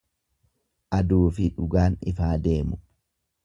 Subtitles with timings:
[1.01, 2.81] Aduufi dhugaan ifaa deemu.